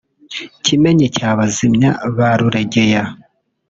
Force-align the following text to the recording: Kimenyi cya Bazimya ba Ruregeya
Kimenyi 0.65 1.07
cya 1.15 1.29
Bazimya 1.37 1.91
ba 2.17 2.29
Ruregeya 2.39 3.03